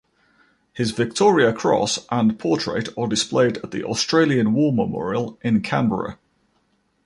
His 0.73 0.89
Victoria 0.93 1.53
Cross 1.53 2.07
and 2.09 2.39
portrait 2.39 2.89
are 2.97 3.05
displayed 3.07 3.57
at 3.57 3.69
the 3.69 3.83
Australian 3.83 4.51
War 4.55 4.73
Memorial 4.73 5.37
in 5.43 5.61
Canberra. 5.61 6.17